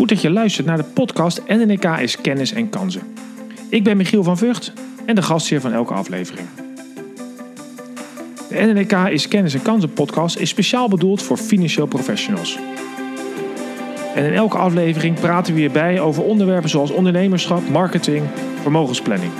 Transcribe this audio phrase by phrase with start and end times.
[0.00, 3.02] Goed dat je luistert naar de podcast NNK is Kennis en Kansen.
[3.68, 4.72] Ik ben Michiel van Vught
[5.04, 6.48] en de gastheer van elke aflevering.
[8.48, 12.58] De NNK is Kennis en Kansen podcast is speciaal bedoeld voor financieel professionals.
[14.14, 18.24] En in elke aflevering praten we hierbij over onderwerpen zoals ondernemerschap, marketing,
[18.62, 19.32] vermogensplanning.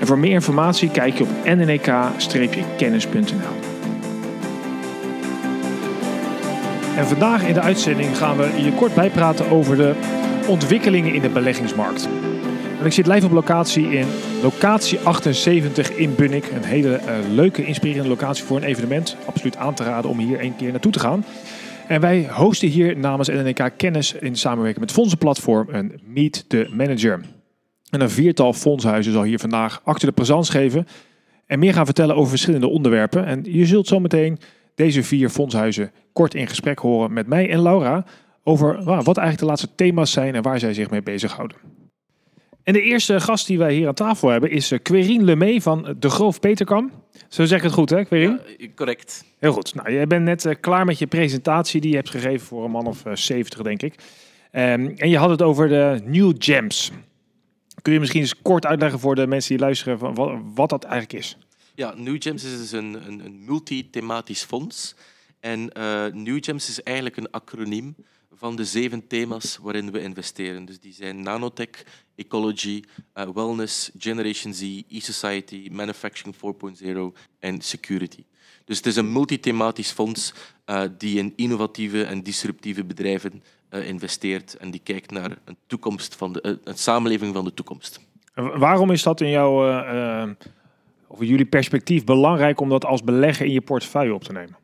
[0.00, 3.65] En voor meer informatie kijk je op nnk-kennis.nl.
[6.96, 9.94] En vandaag in de uitzending gaan we je kort bijpraten over de
[10.48, 12.08] ontwikkelingen in de beleggingsmarkt.
[12.80, 14.06] En ik zit live op locatie in
[14.42, 16.50] locatie 78 in Bunnik.
[16.50, 19.16] Een hele uh, leuke, inspirerende locatie voor een evenement.
[19.26, 21.24] Absoluut aan te raden om hier een keer naartoe te gaan.
[21.88, 27.20] En wij hosten hier namens NNK Kennis in samenwerking met Fondsenplatform een Meet the Manager.
[27.90, 30.86] En een viertal fondshuizen zal hier vandaag acte de geven
[31.46, 33.26] en meer gaan vertellen over verschillende onderwerpen.
[33.26, 34.38] En je zult zometeen
[34.76, 38.04] deze vier fondshuizen kort in gesprek horen met mij en Laura
[38.42, 41.56] over nou, wat eigenlijk de laatste thema's zijn en waar zij zich mee bezighouden.
[42.62, 45.94] En de eerste gast die wij hier aan tafel hebben is eh, Querine Lemay van
[45.98, 46.92] De Groof Peterkam.
[47.28, 48.40] Zo zeg ik het goed, hè, Querine?
[48.58, 49.24] Ja, correct.
[49.38, 49.74] Heel goed.
[49.74, 52.70] Nou, jij bent net uh, klaar met je presentatie die je hebt gegeven voor een
[52.70, 53.94] man of uh, eh, 70, denk ik.
[53.94, 56.92] Um, en je had het over de New Gems.
[57.82, 60.84] Kun je misschien eens kort uitleggen voor de mensen die luisteren van wat, wat dat
[60.84, 61.38] eigenlijk is?
[61.76, 64.94] Ja, New Gems is dus een, een, een multi-thematisch fonds.
[65.40, 67.94] En uh, New Gems is eigenlijk een acroniem
[68.34, 70.64] van de zeven thema's waarin we investeren.
[70.64, 72.82] Dus die zijn nanotech, ecology,
[73.14, 76.36] uh, wellness, Generation Z, e-society, manufacturing
[77.14, 78.24] 4.0 en security.
[78.64, 80.34] Dus het is een multithematisch fonds
[80.66, 86.32] uh, die in innovatieve en disruptieve bedrijven investeert en die kijkt naar een toekomst van
[86.32, 88.00] de, een samenleving van de toekomst.
[88.34, 89.64] Waarom is dat in jouw
[91.06, 94.56] of jullie perspectief belangrijk om dat als belegger in je portefeuille op te nemen?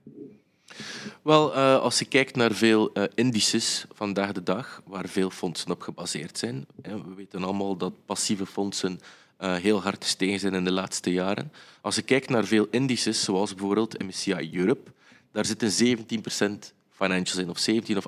[1.22, 5.70] Wel, uh, als je kijkt naar veel uh, indices vandaag de dag, waar veel fondsen
[5.70, 6.66] op gebaseerd zijn.
[6.82, 9.00] we weten allemaal dat passieve fondsen
[9.40, 11.52] uh, heel hard gestegen zijn in de laatste jaren.
[11.80, 14.90] Als je kijkt naar veel indices, zoals bijvoorbeeld MSCI Europe,
[15.32, 18.04] daar zitten 17% financials in, of 17 of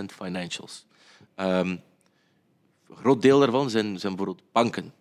[0.00, 0.86] 18% financials.
[1.36, 1.80] Um,
[2.88, 4.92] een groot deel daarvan zijn, zijn bijvoorbeeld banken.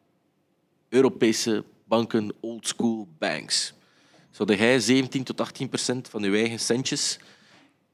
[0.89, 3.73] Europese banken, old school banks.
[4.31, 7.19] Zou jij 17 tot 18 procent van je eigen centjes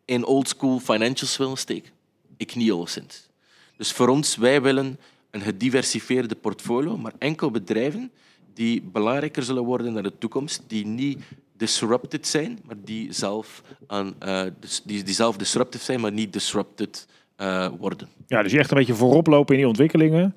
[0.05, 1.91] in old school financials willen steken?
[2.37, 3.29] Ik niet alleszins.
[3.77, 4.99] Dus voor ons, wij willen
[5.31, 8.11] een gediversifieerde portfolio, maar enkel bedrijven
[8.53, 11.19] die belangrijker zullen worden naar de toekomst, die niet
[11.57, 14.43] disrupted zijn, maar die zelf, aan, uh,
[14.83, 18.07] die, zelf disruptive zijn, maar niet disrupted uh, worden.
[18.27, 20.35] Ja, dus je echt een beetje voorop lopen in die ontwikkelingen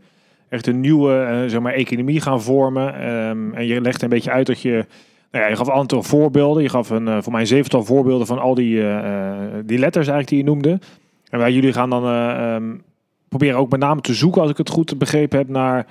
[0.48, 3.08] echt een nieuwe uh, zeg maar, economie gaan vormen.
[3.10, 4.86] Um, en je legt een beetje uit dat je.
[5.30, 6.62] Nou ja, je gaf een aantal voorbeelden.
[6.62, 9.32] Je gaf een, uh, voor mij een zevental voorbeelden van al die, uh,
[9.64, 10.78] die letters eigenlijk die je noemde.
[11.28, 12.82] En wij jullie gaan dan um,
[13.28, 15.86] proberen ook met name te zoeken, als ik het goed begrepen heb, naar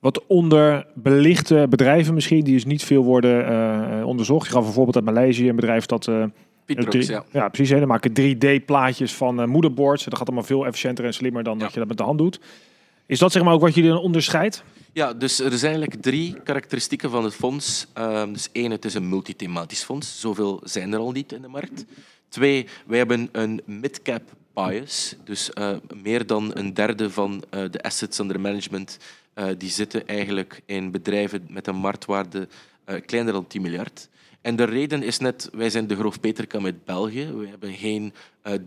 [0.00, 4.46] wat onderbelichte bedrijven misschien, die dus niet veel worden onderzocht.
[4.46, 6.10] Je gaf een voorbeeld uit Maleisië, een bedrijf dat...
[6.64, 7.24] Pitrox, ja.
[7.32, 7.70] ja, precies.
[7.70, 7.78] Hè.
[7.78, 10.04] Dan maken 3D-plaatjes van moederboards.
[10.04, 11.64] Dat gaat allemaal veel efficiënter en slimmer dan ja.
[11.64, 12.40] dat je dat met de hand doet.
[13.08, 14.62] Is dat zeg maar ook wat jullie dan onderscheidt?
[14.92, 17.86] Ja, dus er zijn eigenlijk drie karakteristieken van het fonds.
[17.98, 20.20] Um, dus één, het is een multithematisch fonds.
[20.20, 21.84] Zoveel zijn er al niet in de markt.
[22.28, 24.22] Twee, wij hebben een mid-cap
[24.54, 25.14] bias.
[25.24, 28.98] Dus uh, meer dan een derde van uh, de assets under management
[29.34, 32.48] uh, die zitten eigenlijk in bedrijven met een marktwaarde
[33.06, 34.08] kleiner dan 10 miljard.
[34.40, 37.32] En de reden is net, wij zijn de Groof Peterkam uit België.
[37.32, 38.12] We hebben geen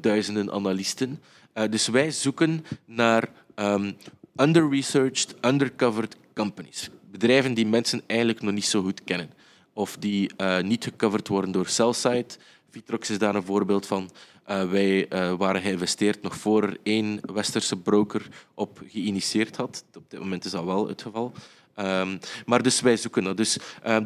[0.01, 1.22] duizenden analisten.
[1.69, 3.96] dus wij zoeken naar um,
[4.36, 6.90] under-researched, undercovered companies.
[7.12, 9.30] Bedrijven die mensen eigenlijk nog niet zo goed kennen.
[9.74, 12.25] Of die uh, niet gecoverd worden door sell-side.
[12.69, 14.12] Vitrox is daar een voorbeeld van.
[14.50, 19.84] Uh, wij uh, waren geïnvesteerd nog voor er één westerse broker op geïnitieerd had.
[19.94, 21.34] Op dit moment is dat wel het geval.
[21.80, 23.38] Um, maar dus wij zoeken dat.
[23.38, 23.58] Dus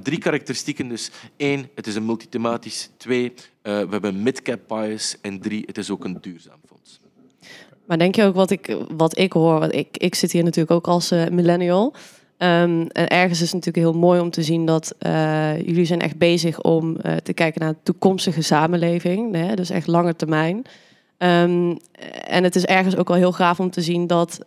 [0.03, 0.87] drie karakteristieken.
[0.87, 2.89] Dus één, het is een multithematisch.
[2.97, 5.17] Twee, we hebben mid-cap bias.
[5.21, 6.74] En drie, het is ook een duurzaam fonds.
[7.85, 10.71] Maar denk je ook wat ik, wat ik hoor, want ik, ik zit hier natuurlijk
[10.71, 11.93] ook als uh, millennial.
[12.37, 16.01] Um, en ergens is het natuurlijk heel mooi om te zien dat uh, jullie zijn
[16.01, 19.53] echt bezig om uh, te kijken naar toekomstige samenleving.
[19.55, 20.55] Dus echt lange termijn.
[21.17, 21.77] Um,
[22.27, 24.39] en het is ergens ook wel heel gaaf om te zien dat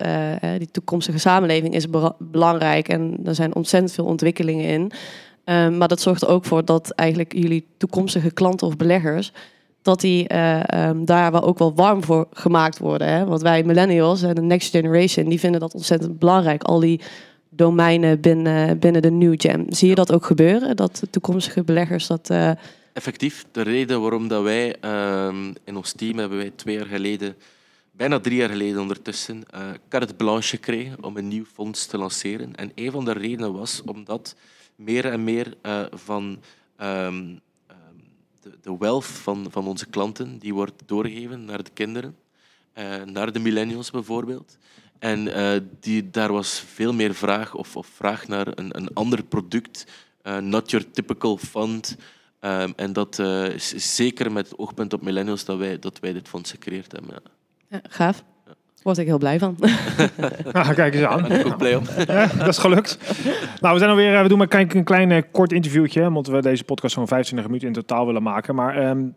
[0.57, 1.85] die toekomstige samenleving is
[2.17, 2.87] belangrijk.
[2.87, 4.91] En er zijn ontzettend veel ontwikkelingen in.
[5.55, 9.31] Um, maar dat zorgt er ook voor dat eigenlijk jullie toekomstige klanten of beleggers
[9.89, 13.07] dat die uh, um, daar wel ook wel warm voor gemaakt worden.
[13.07, 13.25] Hè?
[13.25, 16.63] Want wij millennials en de next generation, die vinden dat ontzettend belangrijk.
[16.63, 17.01] Al die
[17.49, 19.65] domeinen binnen, binnen de New Gem.
[19.69, 20.75] Zie je dat ook gebeuren?
[20.75, 22.29] Dat toekomstige beleggers dat...
[22.29, 22.51] Uh...
[22.93, 23.45] Effectief.
[23.51, 25.27] De reden waarom dat wij uh,
[25.63, 27.35] in ons team hebben wij twee jaar geleden
[27.91, 32.55] bijna drie jaar geleden ondertussen uh, carte blanche gekregen om een nieuw fonds te lanceren.
[32.55, 34.35] En een van de redenen was omdat
[34.75, 35.53] meer en meer
[35.91, 36.37] van
[36.81, 37.39] um,
[38.41, 42.15] de, de wealth van, van onze klanten die wordt doorgegeven naar de kinderen,
[42.77, 44.57] uh, naar de millennials bijvoorbeeld.
[44.99, 49.23] En uh, die, daar was veel meer vraag of, of vraag naar een, een ander
[49.23, 49.85] product,
[50.23, 51.97] uh, not your typical fund.
[52.41, 53.19] Um, en dat
[53.53, 57.21] is zeker met het oogpunt op millennials dat wij, dat wij dit fonds gecreëerd hebben.
[57.69, 58.23] Gaaf.
[58.83, 59.55] Word ik heel blij van.
[60.51, 61.25] nou, kijk eens aan.
[62.07, 62.97] Ja, dat is gelukt.
[63.61, 64.21] Nou, we zijn alweer.
[64.21, 67.47] We doen maar een, een klein uh, kort interviewtje, omdat we deze podcast zo'n 25
[67.47, 68.55] minuten in totaal willen maken.
[68.55, 69.15] Maar um,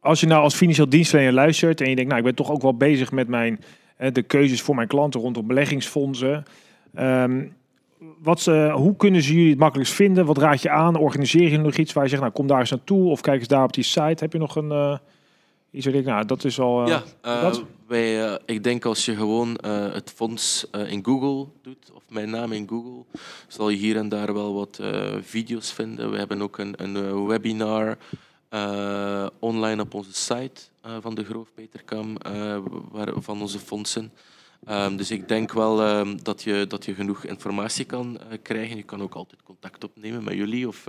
[0.00, 2.62] als je nou als financieel dienstverlener luistert en je denkt, nou, ik ben toch ook
[2.62, 3.60] wel bezig met mijn
[4.12, 6.44] de keuzes voor mijn klanten rondom beleggingsfondsen.
[6.98, 7.56] Um,
[8.22, 10.26] wat, uh, hoe kunnen ze jullie het makkelijkst vinden?
[10.26, 10.96] Wat raad je aan?
[10.96, 13.48] Organiseer je nog iets waar je zegt, nou, kom daar eens naartoe of kijk eens
[13.48, 14.24] daar op die site.
[14.24, 14.98] Heb je nog een
[15.70, 16.88] iets waar ik, nou, dat is al.
[16.88, 17.64] ja, dat?
[17.86, 19.58] Wij, uh, ik denk als je gewoon
[19.92, 23.04] het fonds in Google doet, of mijn naam in Google,
[23.46, 24.80] zal je hier en daar wel wat
[25.20, 26.10] video's vinden.
[26.10, 27.98] We hebben ook een, een webinar
[29.38, 30.60] online op onze site
[31.00, 32.16] van de Groof Peterkam,
[32.90, 34.12] waar, van onze fondsen.
[34.68, 38.76] Um, dus ik denk wel um, dat, je, dat je genoeg informatie kan krijgen.
[38.76, 40.86] Je kan ook altijd contact opnemen met jullie of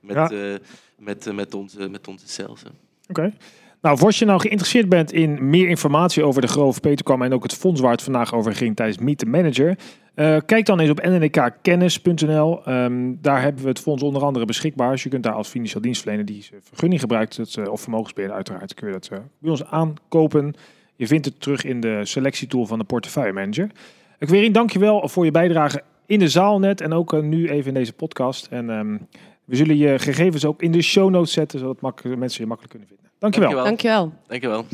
[0.00, 0.58] met, ja.
[0.98, 2.62] met, met, onze, met onze sales.
[2.62, 2.72] Oké.
[3.08, 3.34] Okay.
[3.80, 7.42] Nou, als je nou geïnteresseerd bent in meer informatie over de Grove Peterkam en ook
[7.42, 9.78] het fonds waar het vandaag over ging tijdens Meet the Manager,
[10.14, 12.58] uh, kijk dan eens op nnkkennis.nl.
[12.58, 14.90] Um, ehm, daar hebben we het fonds onder andere beschikbaar.
[14.90, 18.92] Dus je kunt daar als financieel dienstverlener die vergunning gebruikt, of vermogensbeheerder uiteraard, kun je
[18.92, 20.54] dat uh, bij ons aankopen.
[20.96, 23.70] Je vindt het terug in de selectietool van de portefeuille manager.
[24.18, 27.92] Weer dankjewel voor je bijdrage in de zaal net en ook nu even in deze
[27.92, 28.46] podcast.
[28.46, 29.06] En um,
[29.44, 32.88] we zullen je gegevens ook in de show notes zetten, zodat mensen je makkelijk kunnen
[32.88, 33.07] vinden.
[33.18, 33.64] Dankjewel.
[33.64, 34.12] Dankjewel.
[34.26, 34.66] Dankjewel.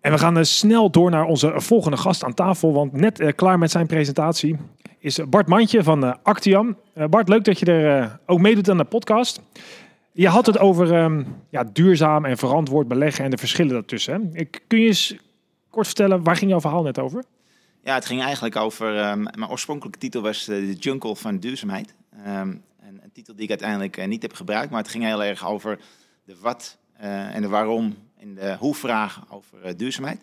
[0.00, 3.32] En we gaan uh, snel door naar onze volgende gast aan tafel, want net uh,
[3.34, 4.56] klaar met zijn presentatie
[4.98, 6.76] is Bart Mandje van uh, Actiam.
[7.10, 9.40] Bart, leuk dat je er ook meedoet aan de podcast.
[10.12, 14.30] Je had het over um, ja, duurzaam en verantwoord beleggen en de verschillen daartussen.
[14.32, 15.16] Ik, kun je eens
[15.70, 17.24] kort vertellen, waar ging jouw verhaal net over?
[17.82, 21.94] Ja, het ging eigenlijk over, um, mijn oorspronkelijke titel was de Jungle van duurzaamheid.
[22.26, 22.62] Um, een,
[23.02, 25.78] een, titel die ik uiteindelijk niet heb gebruikt, maar het ging heel erg over
[26.24, 30.20] de wat en de waarom en de hoe-vraag over uh, duurzaamheid.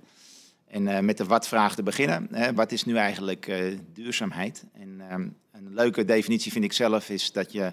[0.68, 2.56] En uh, met de wat-vraag te beginnen.
[2.56, 3.52] wat is nu eigenlijk
[3.94, 4.66] duurzaamheid?
[4.74, 7.72] En um, een leuke definitie vind ik zelf is dat je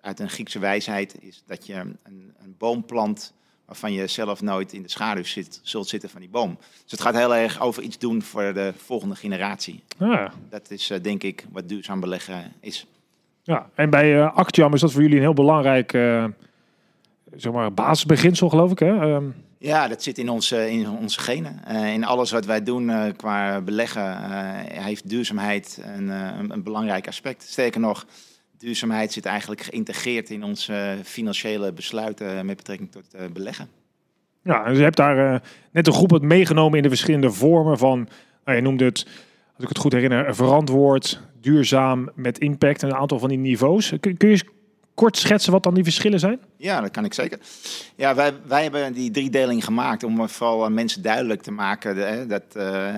[0.00, 1.96] uit een Griekse wijsheid is dat je een,
[2.42, 3.32] een boom plant
[3.64, 6.56] waarvan je zelf nooit in de schaduw zit, zult zitten van die boom.
[6.82, 9.82] Dus het gaat heel erg over iets doen voor de volgende generatie.
[9.98, 10.30] Ah.
[10.48, 12.86] Dat is denk ik wat duurzaam beleggen is.
[13.42, 15.92] Ja, en bij Actiam is dat voor jullie een heel belangrijk
[17.36, 18.78] zeg maar, basisbeginsel, geloof ik.
[18.78, 19.14] Hè?
[19.14, 19.34] Um...
[19.58, 21.60] Ja, dat zit in onze, in onze genen.
[21.70, 24.50] Uh, in alles wat wij doen uh, qua beleggen uh,
[24.84, 26.08] heeft duurzaamheid een,
[26.50, 27.42] een, belangrijk aspect.
[27.42, 28.06] Sterker nog,
[28.58, 33.68] duurzaamheid zit eigenlijk geïntegreerd in onze financiële besluiten met betrekking tot beleggen.
[34.42, 35.42] Ja, dus je hebt daar
[35.72, 38.08] net een groep het meegenomen in de verschillende vormen van,
[38.44, 39.06] nou, je noemde het,
[39.54, 43.92] als ik het goed herinner, verantwoord, duurzaam, met impact en een aantal van die niveaus.
[44.00, 44.44] Kun, kun je
[44.98, 46.40] kort schetsen wat dan die verschillen zijn?
[46.56, 47.38] Ja, dat kan ik zeker.
[47.96, 52.42] Ja, wij, wij hebben die driedeling gemaakt om vooral aan mensen duidelijk te maken dat
[52.56, 52.94] uh,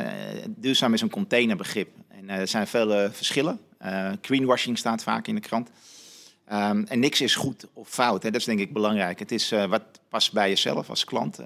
[0.48, 1.88] duurzaam is een containerbegrip.
[2.08, 3.60] En uh, er zijn vele verschillen.
[3.84, 5.70] Uh, greenwashing staat vaak in de krant.
[6.52, 8.22] Um, en niks is goed of fout.
[8.22, 8.30] Hè.
[8.30, 9.18] Dat is denk ik belangrijk.
[9.18, 11.38] Het is wat past bij jezelf als klant.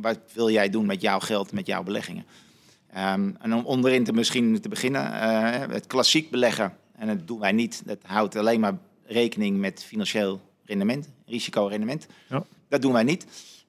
[0.00, 2.24] wat wil jij doen met jouw geld, met jouw beleggingen?
[2.96, 5.12] Um, en om onderin te misschien te beginnen,
[5.70, 6.76] het klassiek beleggen.
[6.96, 7.82] En dat doen wij niet.
[7.84, 12.06] Dat houdt alleen maar rekening met financieel rendement, risicorendement.
[12.28, 12.44] Ja.
[12.68, 13.26] Dat doen wij niet.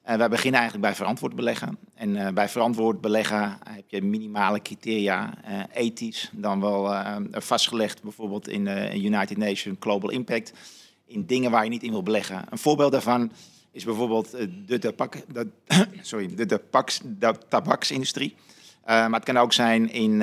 [0.08, 1.78] Uh, wij beginnen eigenlijk bij verantwoord beleggen.
[1.94, 6.94] En uh, bij verantwoord beleggen heb je minimale criteria, uh, ethisch, dan wel
[7.30, 8.66] vastgelegd bijvoorbeeld in
[9.04, 10.52] United Nations Global Impact,
[11.06, 12.44] in dingen waar je niet in wil beleggen.
[12.50, 13.32] Een voorbeeld daarvan
[13.72, 14.30] is bijvoorbeeld
[14.66, 15.48] de, tabak, de,
[16.00, 18.34] sorry, de, tabaks, de tabaksindustrie.
[18.84, 20.22] maar het kan ook zijn in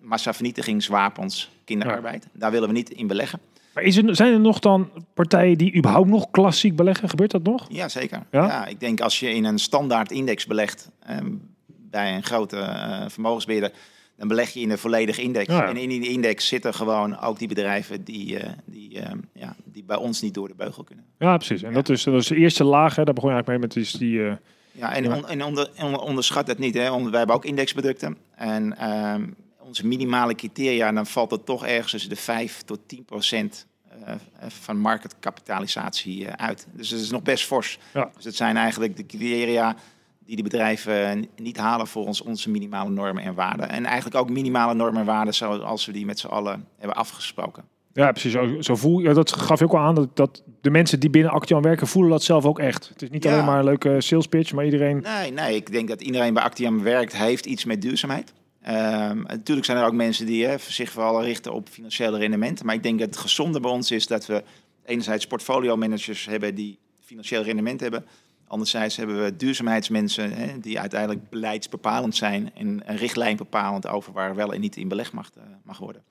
[0.00, 2.22] massavernietigingswapens, kinderarbeid.
[2.24, 2.30] Ja.
[2.32, 3.40] Daar willen we niet in beleggen.
[3.78, 7.08] Maar is er, zijn er nog dan partijen die überhaupt nog klassiek beleggen?
[7.08, 7.66] Gebeurt dat nog?
[7.68, 8.22] Ja, zeker.
[8.30, 8.46] Ja?
[8.46, 11.32] ja ik denk als je in een standaard index belegt ehm,
[11.66, 13.72] bij een grote uh, vermogensbeheerder,
[14.16, 15.48] dan beleg je in een volledige index.
[15.48, 19.84] En in die index zitten gewoon ook die bedrijven die, uh, die, uh, ja, die
[19.84, 21.04] bij ons niet door de beugel kunnen.
[21.18, 21.62] Ja, precies.
[21.62, 23.04] En dat, is, dat is de eerste laag, hè.
[23.04, 24.08] daar begon je eigenlijk mee met die...
[24.08, 24.36] die
[24.72, 25.70] ja, en, on, en onder,
[26.00, 26.74] onderschat het niet.
[26.74, 26.90] Hè.
[27.10, 28.16] Wij hebben ook indexproducten.
[28.34, 29.24] En ehm,
[29.68, 33.66] onze minimale criteria, dan valt het toch ergens tussen de 5 tot 10 procent
[34.06, 34.14] uh,
[34.48, 36.66] van marketkapitalisatie uh, uit.
[36.72, 37.78] Dus het is nog best fors.
[37.94, 38.10] Ja.
[38.14, 39.76] Dus het zijn eigenlijk de criteria
[40.24, 43.68] die de bedrijven niet halen volgens onze minimale normen en waarden.
[43.68, 47.64] En eigenlijk ook minimale normen en waarden zoals we die met z'n allen hebben afgesproken.
[47.92, 48.32] Ja, precies.
[48.32, 51.10] Zo, zo voel je, dat gaf je ook al aan dat, dat de mensen die
[51.10, 52.88] binnen Actian werken voelen dat zelf ook echt.
[52.88, 53.32] Het is niet Ja.
[53.32, 55.00] alleen maar een leuke sales pitch, maar iedereen.
[55.00, 58.32] Nee, nee, ik denk dat iedereen bij Actiam werkt, heeft iets met duurzaamheid.
[58.68, 62.66] Ehm, natuurlijk zijn er ook mensen die hè, zich vooral richten op financiële rendementen.
[62.66, 64.44] Maar ik denk dat het gezonde bij ons is dat we
[64.84, 68.06] enerzijds portfolio managers hebben die financieel rendement hebben.
[68.46, 74.54] Anderzijds hebben we duurzaamheidsmensen hè, die uiteindelijk beleidsbepalend zijn en richtlijn bepalend over waar wel
[74.54, 76.02] en niet in belegd mag, eh, mag worden.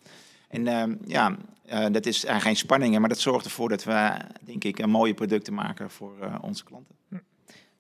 [0.48, 4.18] En ehm, ja, eh, dat is eigenlijk geen spanningen, maar dat zorgt ervoor dat we,
[4.44, 6.96] denk ik, mooie producten maken voor eh, onze klanten.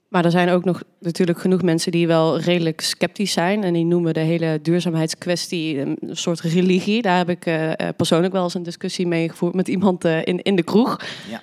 [0.07, 3.63] Maar er zijn ook nog natuurlijk genoeg mensen die wel redelijk sceptisch zijn.
[3.63, 7.01] En die noemen de hele duurzaamheidskwestie een soort religie.
[7.01, 10.17] Daar heb ik eh, eh, persoonlijk wel eens een discussie mee gevoerd met iemand eh,
[10.23, 10.99] in, in de kroeg.
[11.29, 11.41] Ja.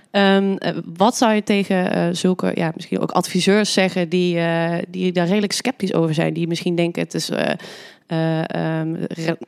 [0.59, 4.39] Eh, wat zou je tegen zulke, ja, misschien ook adviseurs zeggen die,
[4.89, 6.35] die daar redelijk sceptisch over zijn?
[6.35, 7.51] Die misschien denken het is eh,
[8.07, 8.95] eh, ehm,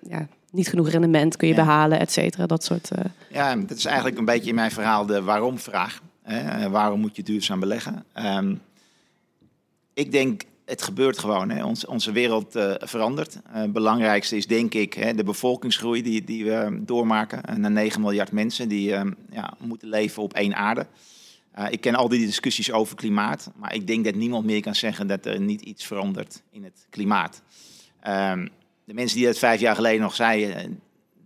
[0.09, 1.65] ja, niet genoeg rendement kun je Ja.
[1.65, 2.47] behalen, et cetera.
[2.47, 2.91] Dat soort.
[3.33, 6.01] Ja, dat is eigenlijk een beetje in mijn verhaal de waarom-vraag.
[6.23, 6.71] Hè?
[6.71, 8.05] Waarom moet je duurzaam beleggen?
[8.13, 8.55] Ehm,
[9.97, 11.51] ik denk, het gebeurt gewoon.
[11.51, 11.65] Hè?
[11.89, 13.39] Onze wereld eh, verandert.
[13.47, 17.45] Eh, Het belangrijkste is, denk ik, hè, de bevolkingsgroei die, die we doormaken.
[17.45, 20.87] En naar 9 miljard mensen die ehm, ja, moeten leven op één aarde.
[21.51, 23.51] Eh, ik ken al die discussies over klimaat.
[23.57, 26.87] Maar ik denk dat niemand meer kan zeggen dat er niet iets verandert in het
[26.91, 27.43] klimaat.
[28.01, 28.49] Ehm,
[28.85, 30.71] de mensen die dat vijf jaar geleden nog zeiden, eh,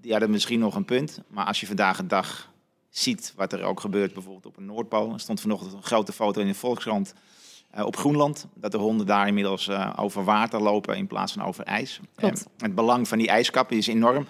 [0.00, 1.20] die hadden misschien nog een punt.
[1.28, 2.52] Maar als je vandaag de dag
[2.90, 5.12] ziet wat er ook gebeurt, bijvoorbeeld op een Noordpool.
[5.12, 7.20] Er stond vanochtend een grote foto in de Volkskrant eh,
[7.84, 8.46] op Groenland.
[8.54, 12.00] Dat de honden daar inmiddels eh, over water lopen in plaats van over ijs.
[12.14, 12.40] Klopt.
[12.40, 14.26] Eh, het belang van die ijskappen is enorm.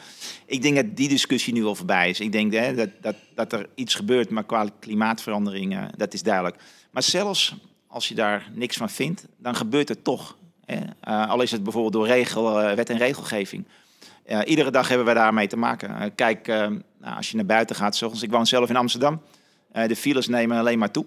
[0.46, 2.20] Ik denk dat die discussie nu al voorbij is.
[2.20, 6.22] Ik denk hè, dat, dat, dat er iets gebeurt, maar qua klimaatverandering, eh, dat is
[6.22, 6.56] duidelijk.
[6.90, 7.54] Maar zelfs
[7.86, 10.36] als je daar niks van vindt, dan gebeurt het toch.
[10.64, 10.78] Hè?
[11.00, 13.64] Eh, al is het bijvoorbeeld door regel, eh, wet en regelgeving.
[14.44, 15.96] Iedere dag hebben we daarmee te maken.
[16.00, 16.56] Eh, kijk, eh,
[17.00, 19.20] nou, als je naar buiten gaat, zoals ik woon zelf in Amsterdam.
[19.72, 21.06] eh, de files nemen alleen maar toe.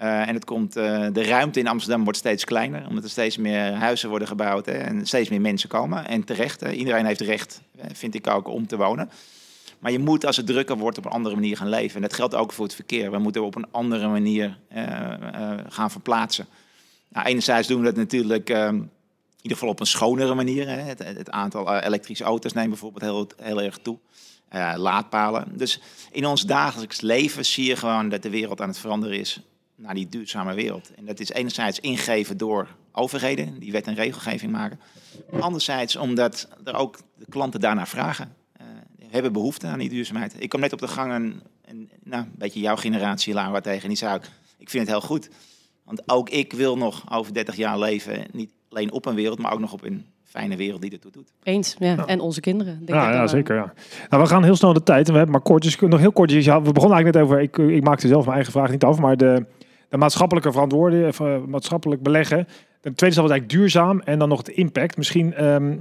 [0.00, 3.36] Eh, en het komt, eh, de ruimte in Amsterdam wordt steeds kleiner, omdat er steeds
[3.36, 6.06] meer huizen worden gebouwd hè, en steeds meer mensen komen.
[6.08, 9.10] En terecht, hè, iedereen heeft recht, eh, vind ik ook, om te wonen.
[9.78, 11.96] Maar je moet, als het drukker wordt, op een andere manier gaan leven.
[11.96, 13.10] En dat geldt ook voor het verkeer.
[13.10, 14.58] We moeten op een andere manier
[15.68, 16.46] gaan verplaatsen.
[17.08, 18.90] Nou, enerzijds doen we dat natuurlijk in
[19.42, 20.68] ieder geval op een schonere manier.
[20.68, 20.76] Hè.
[20.76, 23.98] Het, aantal elektrische auto's neemt bijvoorbeeld heel, heel erg toe.
[24.50, 25.44] Eh, laadpalen.
[25.56, 25.80] Dus
[26.10, 29.40] in ons dagelijks leven zie je gewoon dat de wereld aan het veranderen is
[29.80, 30.90] naar die duurzame wereld.
[30.94, 34.80] En dat is enerzijds ingegeven door overheden die wet en regelgeving maken.
[35.30, 38.32] Maar anderzijds omdat er ook de klanten daarnaar vragen.
[38.52, 38.64] Eh,
[39.10, 40.34] hebben behoefte aan die duurzaamheid.
[40.38, 43.82] Ik kom net op de gang een, een, nou, een beetje jouw generatie Lara tegen.
[43.82, 44.22] En die zei ook,
[44.58, 45.28] ik vind het heel goed.
[45.84, 48.24] Want ook ik wil nog over 30 jaar leven.
[48.32, 51.32] Niet alleen op een wereld, maar ook nog op een fijne wereld die ertoe doet.
[51.42, 52.06] eens, ja.
[52.06, 52.76] En onze kinderen.
[52.78, 53.28] Denk Ja, wel.
[53.28, 53.54] zeker.
[53.56, 53.72] Ja.
[54.08, 55.62] Nou, we gaan heel snel de tijd en we hebben maar kort.
[55.62, 56.30] Dus ik wil nog heel kort.
[56.30, 57.40] Ja, we begonnen eigenlijk net over.
[57.68, 59.46] Ik, ik maakte zelf mijn eigen vraag niet af, maar de,
[59.90, 62.46] de maatschappelijke verantwoording, of, eh, maatschappelijk beleggen.
[62.80, 64.96] De tweede stap was eigenlijk duurzaam en dan nog het impact.
[64.96, 65.34] Misschien.
[65.34, 65.76] ehm,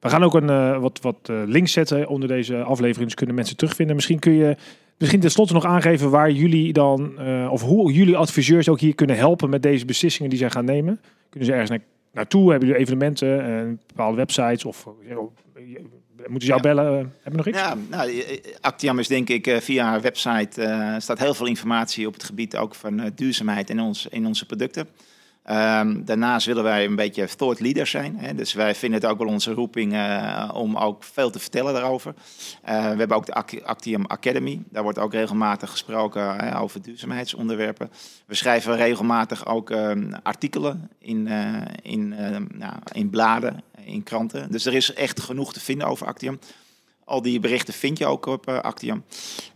[0.00, 3.34] we gaan ook een eh, wat, wat eh, links zetten onder deze aflevering, dus kunnen
[3.34, 3.94] mensen terugvinden.
[3.94, 4.56] Misschien kun je
[5.00, 9.16] misschien tenslotte nog aangeven waar jullie dan, eh, of hoe jullie adviseurs ook hier kunnen
[9.16, 11.00] helpen met deze beslissingen die zij gaan nemen.
[11.28, 11.80] Kunnen ze ergens naar,
[12.12, 12.50] naartoe?
[12.50, 15.16] Hebben jullie evenementen, eh, bepaalde websites of eh,
[16.28, 16.74] moeten ze jou Ja.
[16.74, 16.86] bellen?
[16.92, 17.58] Eh, Hebben we nog iets?
[17.58, 21.46] Ja, nou, eh, Actiam is denk ik eh, via haar website eh, staat heel veel
[21.46, 24.88] informatie op het gebied ook van eh, duurzaamheid in, ons, in onze producten.
[25.42, 28.18] Ehm, daarnaast willen wij een beetje thought leaders zijn.
[28.18, 28.34] Hè?
[28.34, 32.14] Dus wij vinden het ook wel onze roeping eh, om ook veel te vertellen daarover.
[32.62, 34.62] Eh, we hebben ook de Ac- Actium Academy.
[34.70, 37.90] Daar wordt ook regelmatig gesproken hè, over duurzaamheidsonderwerpen.
[38.26, 42.08] We schrijven regelmatig ook ehm, artikelen in, eh, in,
[42.54, 44.50] nou, in bladen, in kranten.
[44.52, 46.38] Dus er is echt genoeg te vinden over Actium.
[47.04, 49.04] Al die berichten vind je ook op Actium.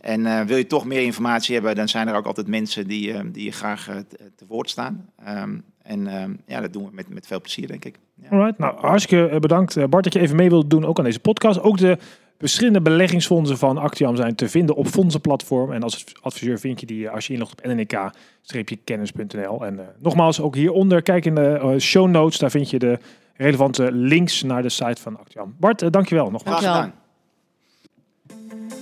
[0.00, 3.52] En wil je toch meer informatie hebben, dan zijn er ook altijd mensen die, die
[3.52, 5.08] graag te, te woord staan.
[5.24, 7.98] Ehm, en ehm, ja, dat doen we met, met veel plezier, denk ik.
[8.14, 8.28] Ja.
[8.28, 11.04] Alright, nou hartstikke eh, bedankt eh, Bart dat je even mee wilt doen ook aan
[11.04, 11.60] deze podcast.
[11.60, 11.98] Ook de
[12.38, 15.72] verschillende beleggingsfondsen van Actiam zijn te vinden op fondsenplatform.
[15.72, 19.66] En als adviseur vind je die eh, als je inlogt op nnk-kennis.nl.
[19.66, 22.98] En eh, nogmaals, ook hieronder, kijk in de show notes, daar vind je de
[23.36, 25.54] relevante links naar de site van Actiam.
[25.58, 26.60] Bart, dankjewel nogmaals.
[26.60, 27.00] Graag Dankjewel.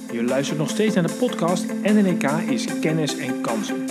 [0.07, 0.13] gedaan.
[0.13, 3.85] Je luistert nog steeds naar de podcast NNEK is kennis en kansen.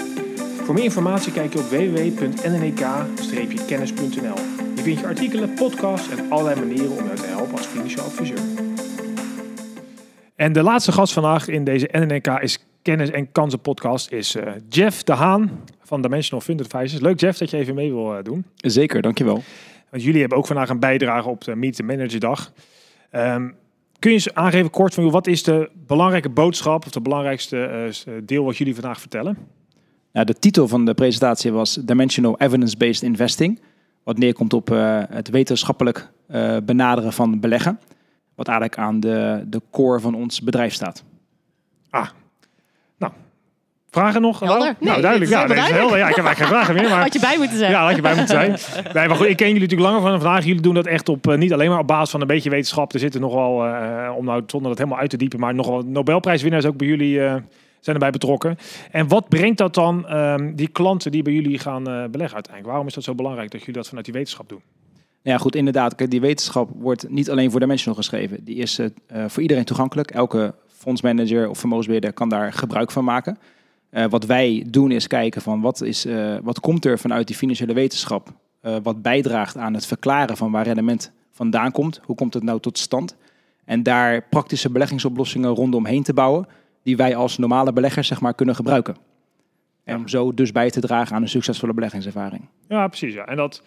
[0.72, 4.38] Voor meer informatie kijk je op www.nnek-kennis.nl.
[4.76, 8.40] Hier vind je artikelen, podcasts en allerlei manieren om jou te helpen als financieel adviseur.
[10.36, 14.52] En de laatste gast vandaag in deze NNEK is Kennis en Kansen podcast is eh,
[14.70, 17.02] Jeff de Haan van Dimensional Fund Advisors.
[17.02, 18.46] Leuk Jeff dat je even mee wil eh, doen.
[18.56, 19.44] Zeker, dankjewel.
[19.90, 22.52] Want jullie hebben ook vandaag een bijdrage op de Meet the Manager dag.
[23.10, 23.50] Ehm,
[24.00, 27.90] kun je eens aangeven kort van wat is de belangrijke boodschap of de belangrijkste eh,
[28.24, 29.60] deel wat jullie vandaag vertellen?
[30.14, 33.62] Nou, de titel van de presentatie was Dimensional Evidence-Based Investing.
[34.04, 34.68] Wat neerkomt op
[35.10, 36.12] het wetenschappelijk
[36.64, 37.80] benaderen van beleggen.
[38.36, 41.04] Wat eigenlijk aan de, de core van ons bedrijf staat.
[41.90, 42.08] Ah,
[42.98, 43.12] nou.
[43.92, 44.40] Vragen nog?
[44.40, 44.58] Helder.
[44.60, 45.32] Nou, Nee, nou duidelijk.
[45.32, 45.80] Ja, is dat is helder.
[45.80, 45.98] helder.
[45.98, 46.90] Ja, ik heb eigenlijk geen vragen meer.
[46.90, 47.02] Maar...
[47.02, 47.72] Had je bij moeten zijn.
[47.72, 48.58] Ja, had je bij moeten zijn.
[48.94, 50.46] Nee, maar goed, ik ken jullie natuurlijk langer van vandaag.
[50.46, 52.94] Jullie doen dat echt op, eh, niet alleen maar op basis van een beetje wetenschap.
[52.94, 55.68] Er zitten nog wel, eh, om nou zonder dat helemaal uit te diepen, maar nog
[55.68, 57.36] wel Nobelprijswinnaars ook bij jullie eh,
[57.82, 58.58] zijn erbij betrokken.
[58.92, 62.66] En wat brengt dat dan ehm, die klanten die bij jullie gaan eh, beleggen uiteindelijk?
[62.66, 64.62] Waarom is dat zo belangrijk dat jullie dat vanuit die wetenschap doen?
[65.22, 66.10] Ja, goed, inderdaad.
[66.10, 68.44] Die wetenschap wordt niet alleen voor nog geschreven.
[68.44, 70.12] Die is eh, eh, voor iedereen toegankelijk.
[70.12, 73.38] Elke fondsmanager of vermogensbeheerder kan daar gebruik van maken.
[74.10, 76.06] Wat wij doen is kijken van wat, is,
[76.44, 78.34] wat komt er vanuit die financiële wetenschap.
[78.84, 82.00] wat bijdraagt aan het verklaren van waar rendement vandaan komt.
[82.04, 83.16] Hoe komt het nou tot stand?
[83.66, 86.48] En daar praktische beleggingsoplossingen rondomheen te bouwen.
[86.84, 88.96] Die wij als normale beleggers zeg maar, kunnen gebruiken.
[89.84, 92.48] En om zo dus bij te dragen aan een succesvolle beleggingservaring.
[92.68, 93.14] Ja, precies.
[93.14, 93.26] Ja.
[93.26, 93.64] En dat,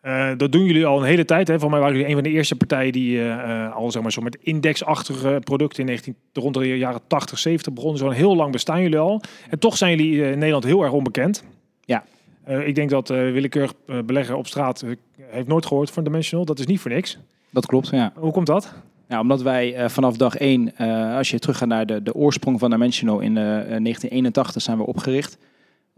[0.00, 1.48] eh, dat doen jullie al een hele tijd.
[1.48, 1.58] Hè.
[1.58, 4.22] Voor mij waren jullie een van de eerste partijen die eh, al zeg maar, zo
[4.22, 7.98] met indexachtige producten in 19, rond de jaren 80, 70 begonnen.
[7.98, 9.22] Zo'n heel lang bestaan jullie al.
[9.50, 11.44] En toch zijn jullie eh, in Nederland heel erg onbekend.
[11.84, 12.04] Ja.
[12.64, 13.72] Ik denk dat willekeurig
[14.04, 14.84] belegger op straat
[15.16, 16.46] heeft nooit gehoord van Dimensional.
[16.46, 17.18] Dat is niet voor niks.
[17.50, 18.12] Dat klopt, ja.
[18.14, 18.74] Hoe komt dat?
[19.10, 22.58] Ja, omdat wij eh, vanaf dag één, eh, als je teruggaat naar de, de oorsprong
[22.58, 25.38] van Dimensional in eh, 1981 zijn we opgericht.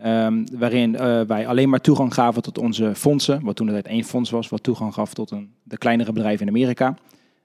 [0.03, 4.05] Ehm, waarin eh, wij alleen maar toegang gaven tot onze fondsen, wat toen tijd één
[4.05, 6.97] fonds was, wat toegang gaf tot een, de kleinere bedrijven in Amerika.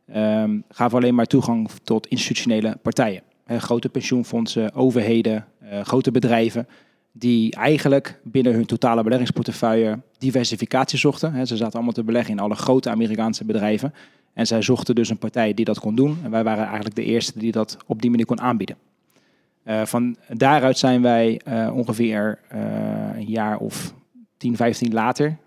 [0.07, 3.21] Ehm, gaven alleen maar toegang tot institutionele partijen.
[3.47, 6.67] Grote pensioenfondsen, overheden, eh, grote bedrijven,
[7.12, 11.47] die eigenlijk binnen hun totale beleggingsportefeuille diversificatie zochten.
[11.47, 13.93] Ze zaten allemaal te beleggen in alle grote Amerikaanse bedrijven.
[14.38, 16.17] En zij zochten dus een partij die dat kon doen.
[16.23, 18.78] En wij waren eigenlijk de eerste die dat op die manier kon aanbieden.
[19.63, 22.60] Eh, van daaruit zijn wij eh, ongeveer eh,
[23.15, 23.93] een jaar of
[24.38, 25.38] 10, 15 later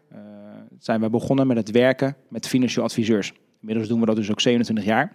[0.78, 3.32] zijn we begonnen met het werken met financieel adviseurs.
[3.60, 5.12] Inmiddels doen we dat dus ook 27 jaar.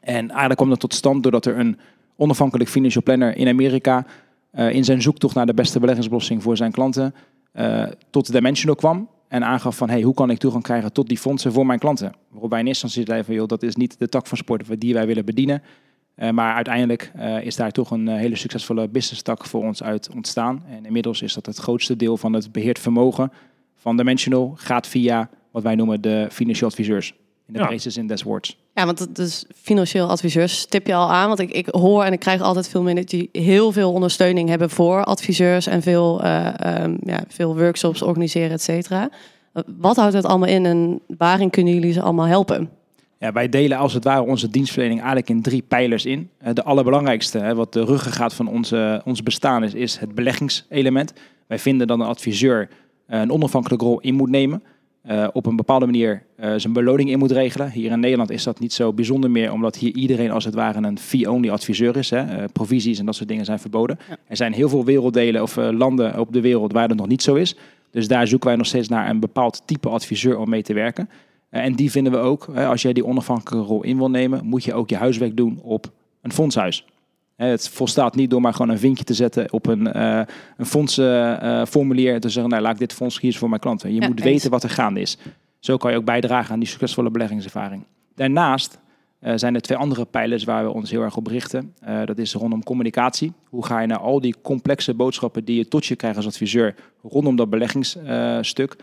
[0.00, 1.78] En eigenlijk kwam dat tot stand doordat er een
[2.16, 4.06] onafhankelijk financial planner in Amerika
[4.52, 7.14] in zijn zoektocht naar de beste beleggingsoplossing voor zijn klanten
[8.10, 11.52] tot Dimensional kwam en aangaf van hey, hoe kan ik toegang krijgen tot die fondsen
[11.52, 12.12] voor mijn klanten?
[12.30, 14.80] Waarop wij in eerste instantie zeiden van joh, dat is niet de tak van sport
[14.80, 15.62] die wij willen bedienen.
[16.14, 19.82] Eh, maar uiteindelijk eh, is daar toch een eh, hele succesvolle business tak voor ons
[19.82, 20.62] uit ontstaan.
[20.68, 23.32] En inmiddels is dat het grootste deel van het beheerd vermogen
[23.74, 27.14] van Dimensional gaat via wat wij noemen de financieel adviseurs.
[27.46, 27.66] In de Ja.
[27.66, 28.56] breedste zin des woords.
[28.74, 31.26] Ja, want is financieel adviseurs stip je al aan.
[31.28, 34.70] Want ik, ik hoor en ik krijg altijd veel mensen die heel veel ondersteuning hebben
[34.70, 39.10] voor adviseurs en veel, eh, ehm, ja, veel workshops organiseren, et cetera.
[39.78, 42.68] Wat houdt het allemaal in en waarin kunnen jullie ze allemaal helpen?
[43.18, 46.30] Ja, wij delen als het ware onze dienstverlening eigenlijk in drie pijlers in.
[46.38, 51.12] Eh, De allerbelangrijkste, hè, wat de ruggengraat van onze, ons bestaan is, is het beleggingselement.
[51.46, 52.68] Wij vinden dat een adviseur
[53.06, 54.62] eh, een onafhankelijke rol in moet nemen.
[55.06, 57.70] Eh, op een bepaalde manier eh, zijn beloning in moet regelen.
[57.70, 60.86] Hier in Nederland is dat niet zo bijzonder meer, omdat hier iedereen als het ware
[60.86, 62.10] een fee-only adviseur is.
[62.10, 62.18] Hè.
[62.18, 63.98] Eh, provisies en dat soort dingen zijn verboden.
[64.08, 64.16] Ja.
[64.26, 67.34] Er zijn heel veel werelddelen of landen op de wereld waar dat nog niet zo
[67.34, 67.56] is.
[67.90, 71.08] Dus daar zoeken wij nog steeds naar een bepaald type adviseur om mee te werken.
[71.48, 74.74] En die vinden we ook, als jij die onafhankelijke rol in wil nemen, moet je
[74.74, 75.90] ook je huiswerk doen op
[76.22, 76.84] een fondshuis.
[77.36, 80.20] Het volstaat niet door maar gewoon een vinkje te zetten op een, eh
[80.56, 83.94] een fondsformulier en te zeggen, nou laat ik dit fonds kiezen voor mijn klanten.
[83.94, 84.24] Je Ja, moet eens.
[84.28, 85.18] weten wat er gaande is.
[85.58, 87.84] Zo kan je ook bijdragen aan die succesvolle beleggingservaring.
[88.14, 88.78] Daarnaast
[89.18, 91.74] eh, zijn er twee andere pijlers waar we ons heel erg op richten.
[91.80, 93.32] Eh, dat is rondom communicatie.
[93.48, 96.74] Hoe ga je nou al die complexe boodschappen die je tot je krijgt als adviseur
[97.02, 98.76] rondom dat beleggingsstuk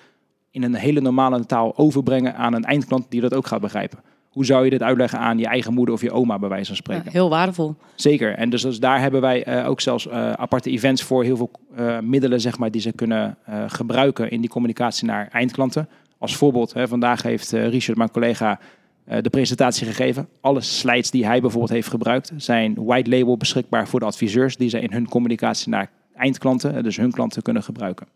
[0.51, 3.99] in een hele normale taal overbrengen aan een eindklant die dat ook gaat begrijpen.
[4.33, 6.75] Hoe zou je dit uitleggen aan je eigen moeder of je oma, bij wijze van
[6.75, 7.11] Ja, spreken?
[7.11, 7.75] heel waardevol.
[7.95, 8.35] Zeker.
[8.35, 11.51] En dus, dus daar hebben wij eh, ook zelfs eh, aparte events voor, heel veel
[11.75, 15.89] eh, middelen zeg maar, die ze kunnen gebruiken in die communicatie naar eindklanten.
[16.17, 18.59] Als voorbeeld, hè, vandaag heeft Richard, mijn collega,
[19.21, 20.27] de presentatie gegeven.
[20.41, 24.69] Alle slides die hij bijvoorbeeld heeft gebruikt zijn white label beschikbaar voor de adviseurs die
[24.69, 28.07] zij in hun communicatie naar eindklanten, dus hun klanten, kunnen gebruiken.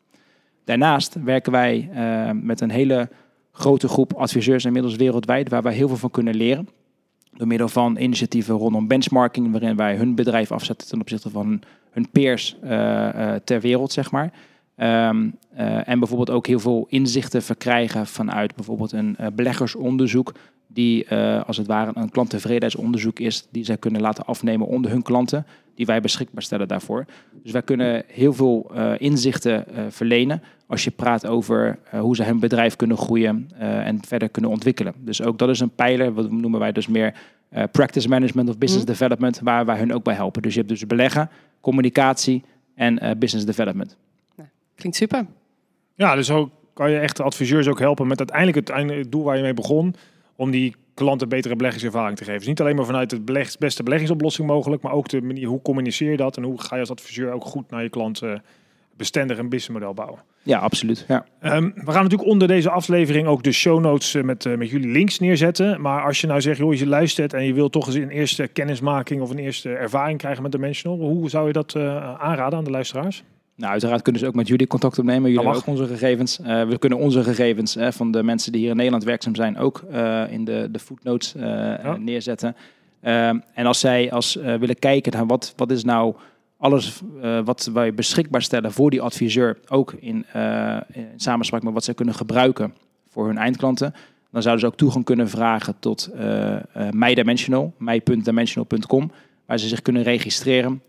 [0.66, 1.90] Daarnaast werken wij
[2.34, 3.10] met een hele
[3.58, 6.68] grote groep adviseurs inmiddels wereldwijd, waar wij heel veel van kunnen leren.
[7.32, 12.10] Door middel van initiatieven rondom benchmarking, waarin wij hun bedrijf afzetten ten opzichte van hun,
[12.12, 14.32] peers eh, eh, ter wereld, zeg maar.
[14.76, 20.34] Ehm, eh, en bijvoorbeeld ook heel veel inzichten verkrijgen vanuit bijvoorbeeld een beleggersonderzoek,
[20.78, 25.02] die eh, als het ware een klanttevredenheidsonderzoek is, die zij kunnen laten afnemen onder hun
[25.02, 27.06] klanten, die wij beschikbaar stellen daarvoor.
[27.44, 32.24] Dus wij kunnen heel veel eh, inzichten eh, verlenen als je praat over hoe ze
[32.24, 34.94] hun bedrijf kunnen groeien eh, en verder kunnen ontwikkelen.
[34.98, 37.14] Dus ook dat is een pijler, wat noemen wij dus meer
[37.50, 38.94] eh, practice management of business Mhm.
[38.94, 40.42] development, waar wij hun ook bij helpen.
[40.42, 41.30] Dus je hebt dus beleggen,
[41.62, 42.44] communicatie
[42.76, 43.98] en eh, business development.
[44.76, 45.26] Klinkt super.
[45.96, 49.12] Ja, dus zo kan je echt de adviseurs ook helpen met uiteindelijk het, einde- het
[49.12, 49.96] doel waar je mee begon.
[50.38, 52.40] Om die klanten betere beleggingservaring te geven.
[52.40, 55.62] Dus niet alleen maar vanuit het beleg, beste beleggingsoplossing mogelijk, maar ook de manier hoe
[55.62, 58.34] communiceer je dat en hoe ga je als adviseur ook goed naar je klant eh,
[58.98, 60.20] bestendig een businessmodel bouwen.
[60.44, 61.06] Ja, absoluut.
[61.08, 61.26] Ja.
[61.40, 64.70] Ehm, we gaan natuurlijk onder deze aflevering ook de show notes eh, met, eh, met
[64.70, 65.82] jullie links neerzetten.
[65.82, 68.48] Maar als je nou zegt, joh, je luistert en je wilt toch eens een eerste
[68.48, 71.00] kennismaking of een eerste ervaring krijgen met Dimensional.
[71.00, 73.24] Hoe zou je dat eh, aanraden aan de luisteraars?
[73.58, 75.32] Nou, uiteraard kunnen ze ook met jullie contact opnemen.
[75.32, 76.40] Jullie hebben ook onze gegevens.
[76.40, 79.58] Eh, we kunnen onze gegevens eh, van de mensen die hier in Nederland werkzaam zijn
[79.58, 81.34] ook eh, in de, de footnotes
[81.98, 82.56] neerzetten.
[83.02, 86.16] Ehm, en als zij als, willen kijken naar wat, wat is nou
[86.58, 87.02] alles
[87.46, 90.26] wat wij beschikbaar stellen voor die adviseur, ook in,
[90.92, 92.74] in samenspraak met wat zij kunnen gebruiken
[93.10, 93.94] voor hun eindklanten,
[94.32, 96.10] dan zouden ze ook toegang kunnen vragen tot
[96.92, 99.12] MyDimensional, my.dimensional.com,
[99.46, 100.82] waar ze zich kunnen registreren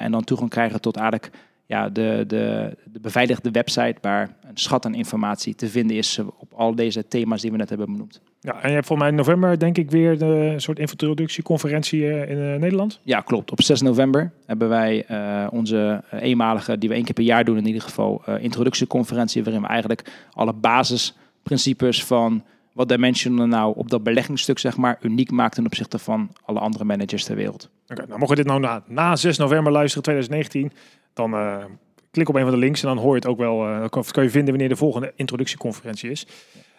[0.00, 1.30] en dan toegang krijgen tot eigenlijk
[1.72, 6.26] ja, de, de, de beveiligde website waar een schat aan informatie te vinden is eh,
[6.38, 8.20] op al deze thema's die we net hebben benoemd.
[8.44, 12.30] Ja, en je hebt voor mij in november denk ik weer de soort introductieconferentie eh,
[12.30, 13.00] in eh, Nederland.
[13.02, 13.50] Ja, klopt.
[13.50, 15.06] Op 6 november hebben wij
[15.50, 19.62] onze eenmalige, die we één keer per jaar doen in ieder geval, eh, introductieconferentie, waarin
[19.62, 25.54] we eigenlijk alle basisprincipes van wat Dimensional nou op dat beleggingsstuk zeg maar uniek maakt
[25.54, 27.70] ten opzichte van alle andere managers ter wereld.
[27.88, 30.72] Oké, nou mocht je dit nou na, na 6 november luisteren 2019,
[31.14, 31.64] dan eh,
[32.10, 33.58] klik op een van de links en dan hoor je het ook wel.
[33.58, 36.26] dan kan, je vinden wanneer de volgende introductieconferentie is.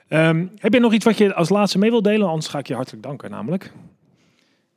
[0.08, 2.28] Ehm, heb je nog iets wat je als laatste mee wilt delen?
[2.28, 3.72] Anders ga ik je hartelijk danken namelijk.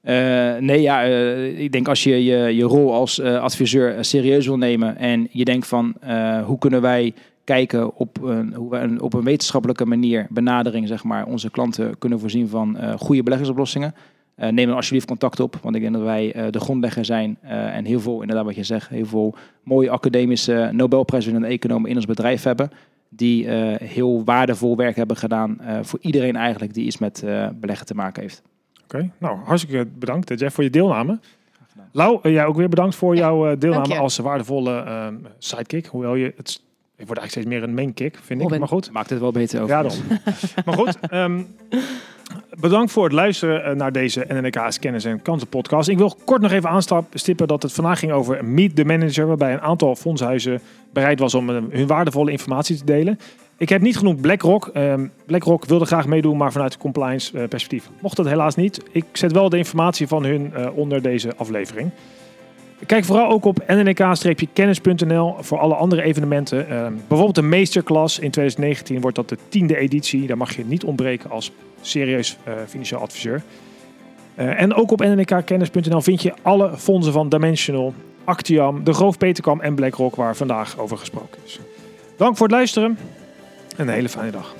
[0.00, 4.96] Eh, nee, ja, ik denk als je je, je rol als adviseur serieus wil nemen
[4.96, 5.94] en je denkt van
[6.44, 7.14] hoe kunnen wij
[7.44, 11.98] kijken op een, hoe we een, op een wetenschappelijke manier benadering, zeg maar, onze klanten
[11.98, 13.94] kunnen voorzien van goede beleggingsoplossingen.
[14.36, 17.38] Eh, neem dan alsjeblieft contact op, want ik denk dat wij eh, de grondlegger zijn
[17.40, 21.96] eh, en heel veel, inderdaad wat je zegt, heel veel mooie academische Nobelprijswinnende economen in
[21.96, 22.70] ons bedrijf hebben.
[23.08, 27.48] Die eh, heel waardevol werk hebben gedaan eh, voor iedereen eigenlijk die iets met eh,
[27.54, 28.42] beleggen te maken heeft.
[28.84, 31.18] Oké, nou hartstikke bedankt Jeff voor je deelname.
[31.92, 35.86] Lau, jij ook weer bedankt voor Ja, jouw eh, deelname als waardevolle ehm, sidekick.
[35.86, 36.62] Hoewel je het,
[36.98, 38.58] ik word eigenlijk steeds meer een main kick, vind ik.
[38.58, 38.90] Maar goed.
[38.90, 39.76] Maakt het wel beter over.
[39.76, 40.02] Ja, daarom.
[40.64, 41.42] maar goed, ehm,
[42.60, 45.88] bedankt voor het luisteren eh, naar deze NNK's Kennis en Kansen podcast.
[45.88, 49.52] Ik wil kort nog even aanstippen dat het vandaag ging over Meet the Manager, waarbij
[49.52, 50.60] een aantal fondshuizen
[50.92, 53.18] bereid was om eh, hun waardevolle informatie te delen.
[53.56, 54.66] Ik heb niet genoemd BlackRock.
[54.66, 58.82] Ehm, BlackRock wilde graag meedoen, maar vanuit compliance eh, perspectief mocht dat helaas niet.
[58.90, 61.90] Ik zet wel de informatie van hun onder deze aflevering.
[62.86, 66.68] Kijk vooral ook op nnk-kennis.nl voor alle andere evenementen.
[66.68, 70.26] Ehm, bijvoorbeeld de Meesterklas in 2019 wordt dat de tiende editie.
[70.26, 73.42] Daar mag je niet ontbreken als serieus eh, financieel adviseur.
[74.34, 79.60] Eh, en ook op nnk-kennis.nl vind je alle fondsen van Dimensional, Actiam, De Groof Peterkam
[79.60, 81.58] en BlackRock waar vandaag over gesproken is.
[82.16, 82.98] Dank voor het luisteren
[83.76, 84.54] en een hele fijne dag.